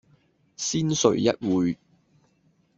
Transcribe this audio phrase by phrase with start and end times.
[0.57, 1.77] 先睡一會